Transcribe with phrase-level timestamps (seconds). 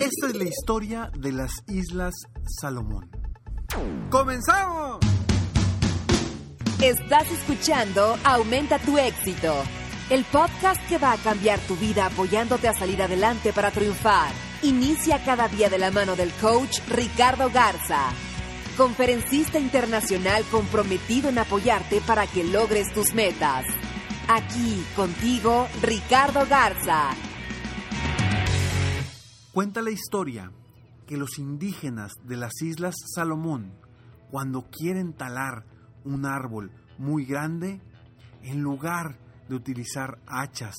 [0.00, 2.14] Esta es la historia de las Islas
[2.60, 3.10] Salomón.
[4.10, 4.98] ¡Comenzamos!
[6.82, 9.54] Estás escuchando Aumenta tu éxito,
[10.10, 14.32] el podcast que va a cambiar tu vida apoyándote a salir adelante para triunfar.
[14.62, 18.10] Inicia cada día de la mano del coach Ricardo Garza,
[18.76, 23.64] conferencista internacional comprometido en apoyarte para que logres tus metas.
[24.28, 27.14] Aquí contigo, Ricardo Garza
[29.56, 30.52] Cuenta la historia
[31.06, 33.72] que los indígenas de las Islas Salomón,
[34.30, 35.64] cuando quieren talar
[36.04, 37.80] un árbol muy grande,
[38.42, 39.18] en lugar
[39.48, 40.74] de utilizar hachas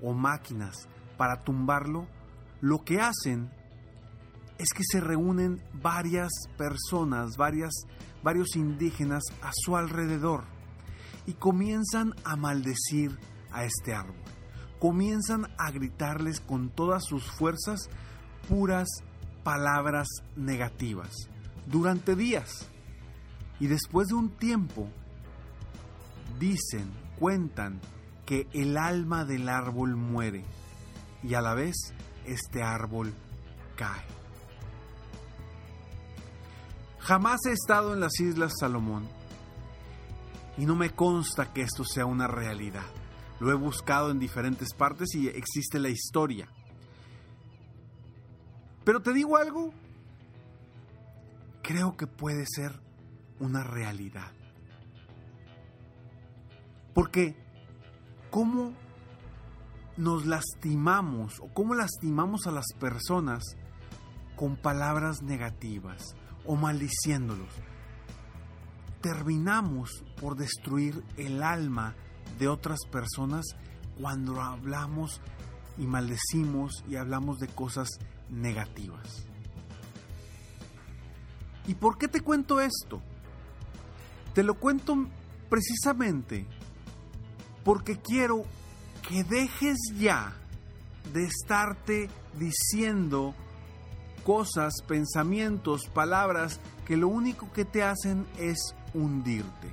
[0.00, 0.88] o máquinas
[1.18, 2.08] para tumbarlo,
[2.62, 3.50] lo que hacen
[4.56, 7.74] es que se reúnen varias personas, varias,
[8.22, 10.44] varios indígenas a su alrededor
[11.26, 13.10] y comienzan a maldecir
[13.50, 14.16] a este árbol.
[14.80, 17.90] Comienzan a gritarles con todas sus fuerzas
[18.48, 18.88] puras
[19.42, 21.28] palabras negativas
[21.66, 22.68] durante días.
[23.60, 24.88] Y después de un tiempo,
[26.38, 27.80] dicen, cuentan
[28.26, 30.44] que el alma del árbol muere
[31.22, 31.94] y a la vez
[32.24, 33.12] este árbol
[33.76, 34.02] cae.
[36.98, 39.08] Jamás he estado en las Islas Salomón
[40.56, 42.86] y no me consta que esto sea una realidad.
[43.40, 46.48] Lo he buscado en diferentes partes y existe la historia.
[48.84, 49.72] Pero te digo algo,
[51.62, 52.72] creo que puede ser
[53.38, 54.32] una realidad.
[56.94, 57.36] Porque,
[58.30, 58.72] ¿cómo
[59.96, 63.42] nos lastimamos o cómo lastimamos a las personas
[64.36, 67.48] con palabras negativas o maldiciéndolos?
[69.00, 71.94] Terminamos por destruir el alma
[72.38, 73.44] de otras personas
[74.00, 75.20] cuando hablamos
[75.78, 77.88] y maldecimos y hablamos de cosas
[78.30, 79.24] negativas.
[81.66, 83.00] ¿Y por qué te cuento esto?
[84.34, 85.06] Te lo cuento
[85.48, 86.46] precisamente
[87.64, 88.44] porque quiero
[89.08, 90.32] que dejes ya
[91.12, 93.34] de estarte diciendo
[94.24, 99.70] cosas, pensamientos, palabras que lo único que te hacen es hundirte.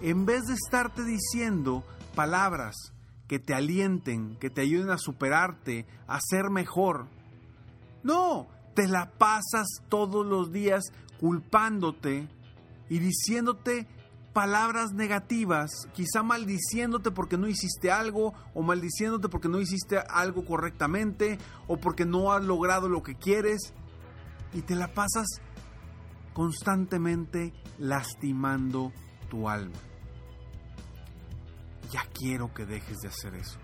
[0.00, 2.74] En vez de estarte diciendo palabras
[3.28, 7.06] que te alienten, que te ayuden a superarte, a ser mejor,
[8.02, 10.84] no, te la pasas todos los días
[11.18, 12.28] culpándote
[12.88, 13.86] y diciéndote
[14.32, 21.38] palabras negativas, quizá maldiciéndote porque no hiciste algo o maldiciéndote porque no hiciste algo correctamente
[21.66, 23.74] o porque no has logrado lo que quieres
[24.52, 25.26] y te la pasas
[26.32, 28.92] constantemente lastimando
[29.28, 29.76] tu alma.
[31.90, 33.58] Ya quiero que dejes de hacer eso,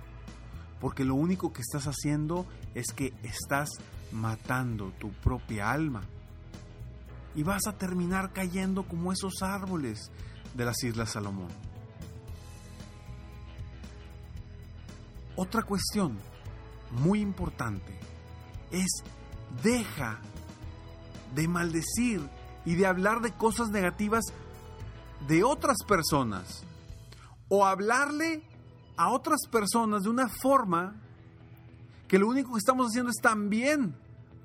[0.80, 2.44] porque lo único que estás haciendo
[2.74, 3.70] es que estás
[4.12, 6.02] matando tu propia alma.
[7.34, 10.10] Y vas a terminar cayendo como esos árboles
[10.54, 11.48] de las Islas Salomón.
[15.36, 16.16] Otra cuestión
[16.90, 17.98] muy importante
[18.70, 19.02] es
[19.62, 20.18] deja
[21.34, 22.26] de maldecir
[22.64, 24.24] y de hablar de cosas negativas
[25.28, 26.64] de otras personas
[27.48, 28.42] o hablarle
[28.96, 30.96] a otras personas de una forma
[32.08, 33.96] que lo único que estamos haciendo es también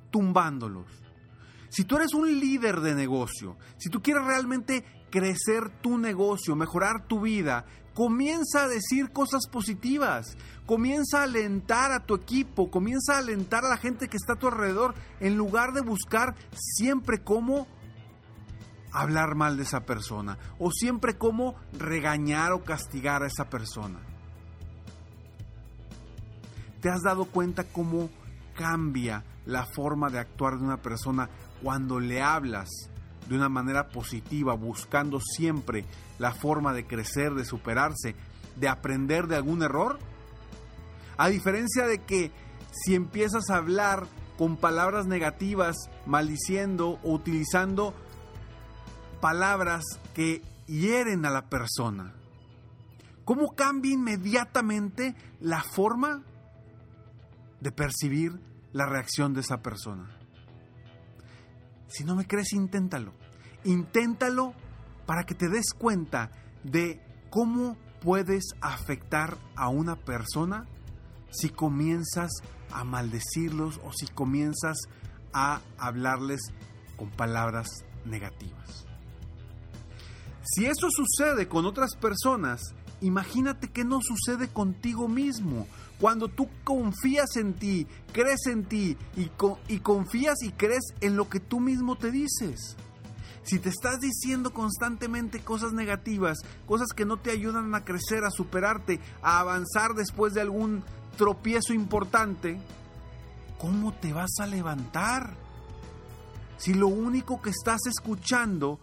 [0.10, 0.88] tumbándolos.
[1.70, 7.08] Si tú eres un líder de negocio, si tú quieres realmente crecer tu negocio, mejorar
[7.08, 13.20] tu vida, comienza a decir cosas positivas, comienza a alentar a tu equipo, comienza a
[13.20, 17.68] alentar a la gente que está a tu alrededor, en lugar de buscar siempre cómo
[18.92, 24.11] hablar mal de esa persona o siempre cómo regañar o castigar a esa persona.
[26.82, 28.10] ¿Te has dado cuenta cómo
[28.56, 31.30] cambia la forma de actuar de una persona
[31.62, 32.70] cuando le hablas
[33.30, 35.86] de una manera positiva, buscando siempre
[36.18, 38.16] la forma de crecer, de superarse,
[38.56, 40.00] de aprender de algún error?
[41.18, 42.32] A diferencia de que
[42.72, 44.08] si empiezas a hablar
[44.38, 45.76] con palabras negativas,
[46.08, 47.94] maldiciendo o utilizando
[49.20, 49.84] palabras
[50.16, 52.14] que hieren a la persona.
[53.24, 56.24] ¿Cómo cambia inmediatamente la forma
[57.62, 58.40] de percibir
[58.74, 60.18] la reacción de esa persona?
[61.88, 63.14] Si no me crees, inténtalo.
[63.64, 64.54] Inténtalo
[65.06, 66.32] para que te des cuenta
[66.64, 70.68] de cómo puedes afectar a una persona
[71.32, 72.32] si comienzas
[72.72, 74.78] a maldecirlos o si comienzas
[75.34, 76.42] a hablarles
[76.98, 77.68] con palabras
[78.06, 78.86] negativas.
[80.44, 82.62] Si eso sucede con otras personas,
[83.02, 85.68] imagínate que no sucede contigo mismo.
[86.00, 89.30] Cuando tú confías en ti, crees en ti y,
[89.68, 92.76] y confías y crees en lo que tú mismo te dices.
[93.44, 96.38] Si te estás diciendo constantemente cosas negativas,
[96.68, 100.84] cosas que no te ayudan a crecer, a superarte, a avanzar después de algún
[101.18, 102.60] tropiezo importante,
[103.58, 105.36] ¿cómo te vas a levantar?
[106.58, 108.80] Si lo único que estás escuchando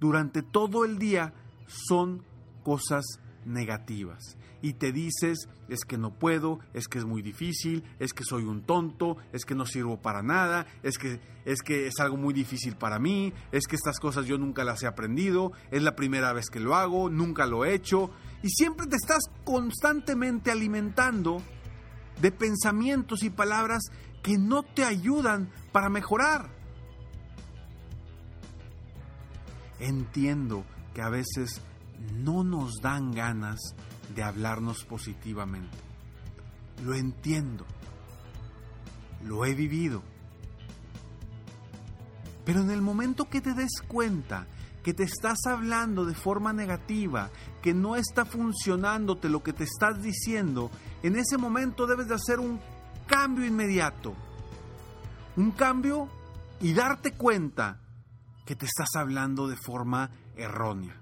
[0.00, 1.32] durante todo el día
[1.66, 2.24] son
[2.64, 3.29] cosas negativas.
[4.62, 8.44] Y te dices, es que no puedo, es que es muy difícil, es que soy
[8.44, 12.34] un tonto, es que no sirvo para nada, es que es que es algo muy
[12.34, 16.32] difícil para mí, es que estas cosas yo nunca las he aprendido, es la primera
[16.32, 18.10] vez que lo hago, nunca lo he hecho,
[18.42, 21.42] y siempre te estás constantemente alimentando
[22.20, 23.82] de pensamientos y palabras
[24.22, 26.50] que no te ayudan para mejorar.
[29.78, 30.64] Entiendo
[30.94, 31.62] que a veces
[32.22, 33.58] no nos dan ganas
[34.14, 35.76] de hablarnos positivamente.
[36.84, 37.66] Lo entiendo.
[39.24, 40.02] Lo he vivido.
[42.44, 44.46] Pero en el momento que te des cuenta
[44.82, 47.30] que te estás hablando de forma negativa,
[47.62, 50.70] que no está funcionándote lo que te estás diciendo,
[51.02, 52.58] en ese momento debes de hacer un
[53.06, 54.14] cambio inmediato.
[55.36, 56.08] Un cambio
[56.60, 57.80] y darte cuenta
[58.46, 60.96] que te estás hablando de forma errónea.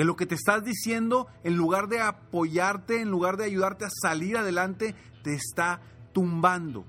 [0.00, 3.90] Que lo que te estás diciendo, en lugar de apoyarte, en lugar de ayudarte a
[3.90, 5.82] salir adelante, te está
[6.14, 6.86] tumbando.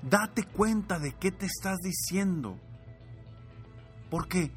[0.00, 2.58] Date cuenta de qué te estás diciendo.
[4.10, 4.52] Porque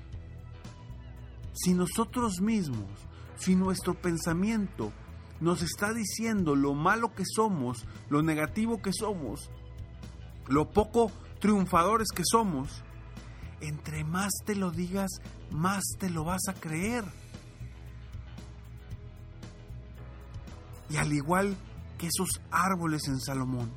[1.51, 2.89] si nosotros mismos,
[3.35, 4.93] si nuestro pensamiento
[5.41, 9.51] nos está diciendo lo malo que somos, lo negativo que somos,
[10.47, 11.11] lo poco
[11.41, 12.81] triunfadores que somos,
[13.67, 15.09] entre más te lo digas,
[15.51, 17.03] más te lo vas a creer.
[20.89, 21.55] Y al igual
[21.97, 23.71] que esos árboles en Salomón,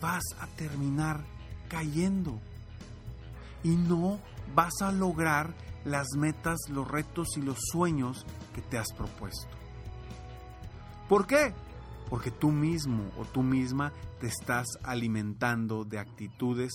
[0.00, 1.24] vas a terminar
[1.68, 2.40] cayendo.
[3.62, 4.20] Y no
[4.54, 5.54] vas a lograr
[5.84, 9.48] las metas, los retos y los sueños que te has propuesto.
[11.08, 11.54] ¿Por qué?
[12.10, 16.72] Porque tú mismo o tú misma te estás alimentando de actitudes,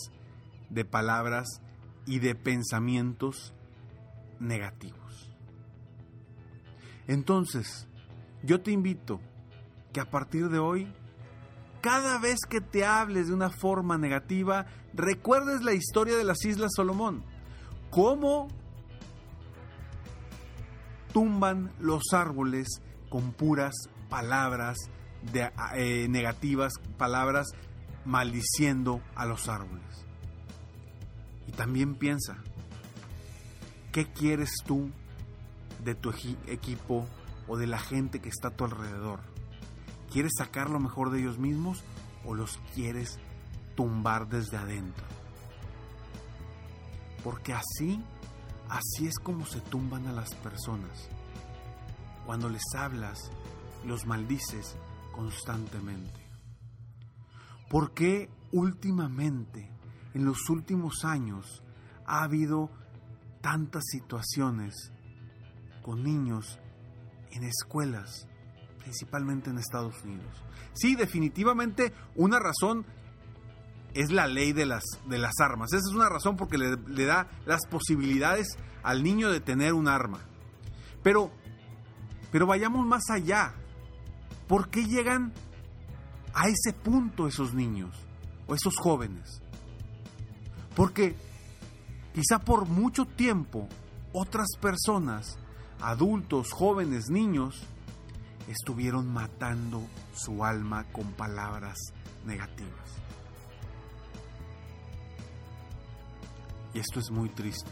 [0.70, 1.48] de palabras
[2.06, 3.54] y de pensamientos
[4.40, 5.32] negativos.
[7.08, 7.88] Entonces,
[8.44, 9.20] yo te invito
[9.92, 10.92] que a partir de hoy,
[11.82, 16.72] cada vez que te hables de una forma negativa, recuerdes la historia de las Islas
[16.76, 17.24] Solomón
[17.90, 18.48] cómo
[21.14, 23.74] tumban los árboles con puras
[24.10, 24.78] palabras
[25.32, 27.48] de, eh, negativas, palabras
[28.04, 30.06] maldiciendo a los árboles.
[31.58, 32.38] También piensa,
[33.92, 34.90] ¿qué quieres tú
[35.84, 36.12] de tu
[36.48, 37.06] equipo
[37.48, 39.20] o de la gente que está a tu alrededor?
[40.12, 41.84] ¿Quieres sacar lo mejor de ellos mismos
[42.26, 43.20] o los quieres
[43.76, 45.06] tumbar desde adentro?
[47.24, 48.04] Porque así,
[48.70, 51.10] así es como se tumban a las personas.
[52.26, 53.20] Cuando les hablas,
[53.86, 54.76] los maldices
[55.12, 56.22] constantemente.
[57.70, 59.72] ¿Por qué últimamente,
[60.14, 61.64] en los últimos años,
[62.06, 62.70] ha habido
[63.42, 64.92] tantas situaciones
[65.82, 66.60] con niños
[67.32, 68.28] en escuelas,
[68.80, 70.44] principalmente en Estados Unidos?
[70.74, 72.86] Sí, definitivamente una razón
[73.94, 75.72] es la ley de las, de las armas.
[75.72, 79.88] Esa es una razón porque le, le da las posibilidades al niño de tener un
[79.88, 80.20] arma.
[81.04, 81.32] Pero,
[82.32, 83.54] pero vayamos más allá.
[84.48, 85.34] ¿Por qué llegan
[86.34, 87.96] a ese punto esos niños
[88.48, 89.43] o esos jóvenes?
[90.76, 91.16] Porque
[92.14, 93.68] quizá por mucho tiempo
[94.12, 95.38] otras personas,
[95.82, 97.64] adultos, jóvenes, niños,
[98.48, 99.82] estuvieron matando
[100.14, 101.78] su alma con palabras
[102.26, 102.74] negativas.
[106.74, 107.70] Y esto es muy triste,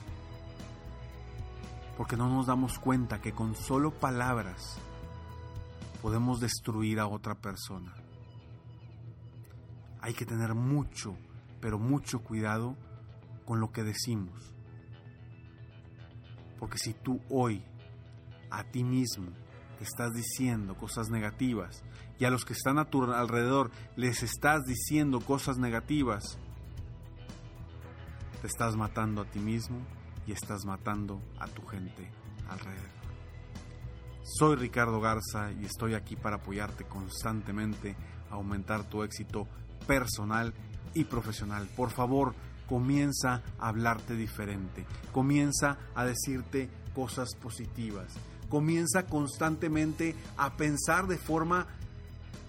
[1.98, 4.78] porque no nos damos cuenta que con solo palabras
[6.02, 7.96] podemos destruir a otra persona.
[10.02, 11.16] Hay que tener mucho,
[11.60, 12.76] pero mucho cuidado
[13.46, 14.54] con lo que decimos.
[16.60, 17.64] Porque si tú hoy
[18.50, 19.32] a ti mismo
[19.78, 21.84] te estás diciendo cosas negativas
[22.20, 26.38] y a los que están a tu alrededor les estás diciendo cosas negativas,
[28.42, 29.80] te estás matando a ti mismo
[30.28, 32.12] y estás matando a tu gente
[32.50, 32.90] alrededor.
[34.24, 37.96] Soy Ricardo Garza y estoy aquí para apoyarte constantemente
[38.30, 39.48] a aumentar tu éxito
[39.88, 40.54] personal
[40.94, 41.68] y profesional.
[41.76, 42.36] Por favor,
[42.72, 48.14] comienza a hablarte diferente, comienza a decirte cosas positivas,
[48.48, 51.68] comienza constantemente a pensar de forma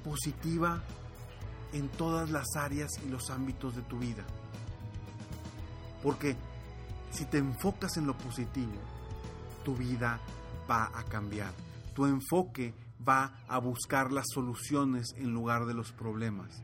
[0.04, 0.80] positiva
[1.72, 4.22] en todas las áreas y los ámbitos de tu vida.
[6.04, 6.36] Porque
[7.10, 8.78] si te enfocas en lo positivo,
[9.64, 10.20] tu vida
[10.70, 11.52] va a cambiar.
[11.96, 12.74] Tu enfoque
[13.06, 16.62] va a buscar las soluciones en lugar de los problemas.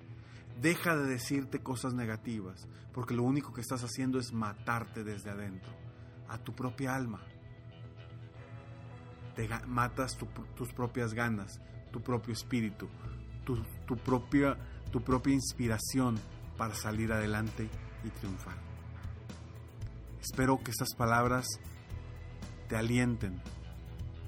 [0.61, 5.71] Deja de decirte cosas negativas, porque lo único que estás haciendo es matarte desde adentro,
[6.29, 7.21] a tu propia alma.
[9.37, 10.19] Te matas
[10.57, 11.61] tus propias ganas,
[11.93, 12.89] tu propio espíritu,
[13.45, 14.57] tu, propia,
[14.91, 16.19] tu propia inspiración
[16.57, 17.71] para salir adelante
[18.05, 18.57] y triunfar.
[20.21, 21.47] Espero que estas palabras
[22.69, 23.41] te alienten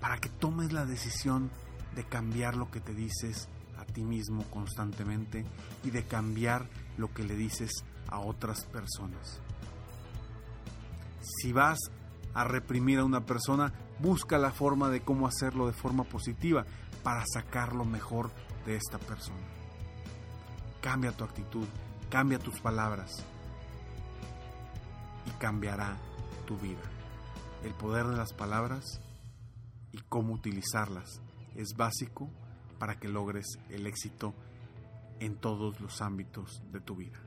[0.01, 1.51] para que tomes la decisión
[1.95, 3.49] de cambiar lo que te dices
[3.93, 5.45] ti mismo constantemente
[5.85, 7.71] y de cambiar lo que le dices
[8.09, 9.41] a otras personas.
[11.23, 11.79] Si vas
[12.35, 16.65] a reprimir a una persona, busca la forma de cómo hacerlo de forma positiva
[17.03, 18.31] para sacar lo mejor
[18.67, 19.47] de esta persona.
[20.81, 21.67] Cambia tu actitud,
[22.09, 23.25] cambia tus palabras
[25.27, 25.97] y cambiará
[26.47, 26.81] tu vida.
[27.65, 29.01] El poder de las palabras
[29.93, 31.21] y cómo utilizarlas
[31.55, 32.31] es básico
[32.81, 34.35] para que logres el éxito
[35.21, 37.21] en todos los ámbitos de tu vida.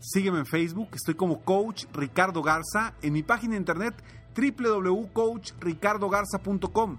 [0.00, 4.02] Sígueme en Facebook, estoy como Coach Ricardo Garza, en mi página de internet
[4.34, 6.96] www.coachricardogarza.com.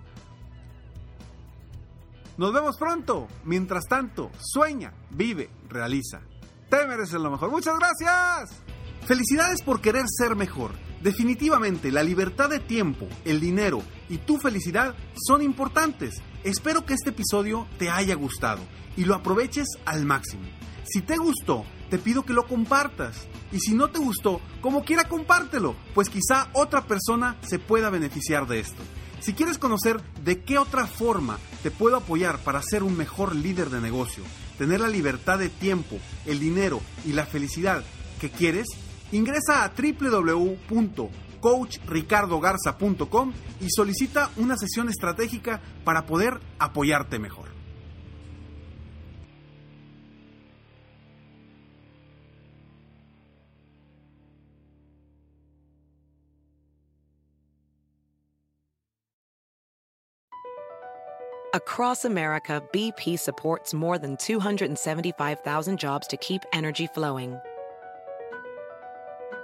[2.37, 3.27] Nos vemos pronto.
[3.43, 6.21] Mientras tanto, sueña, vive, realiza.
[6.69, 7.49] Te mereces lo mejor.
[7.49, 8.61] Muchas gracias.
[9.07, 10.73] Felicidades por querer ser mejor.
[11.01, 16.21] Definitivamente, la libertad de tiempo, el dinero y tu felicidad son importantes.
[16.43, 18.61] Espero que este episodio te haya gustado
[18.95, 20.43] y lo aproveches al máximo.
[20.83, 23.27] Si te gustó, te pido que lo compartas.
[23.51, 28.47] Y si no te gustó, como quiera compártelo, pues quizá otra persona se pueda beneficiar
[28.47, 28.81] de esto.
[29.19, 33.69] Si quieres conocer de qué otra forma te puedo apoyar para ser un mejor líder
[33.69, 34.23] de negocio,
[34.57, 37.83] tener la libertad de tiempo, el dinero y la felicidad
[38.21, 38.67] que quieres,
[39.11, 39.73] Ingresa a
[41.41, 47.57] www.coachricardogarza.com y solicita una sesión estratégica para poder apoyarte mejor.
[61.53, 67.39] Across America, BP supports more than 275,000 jobs to keep energy flowing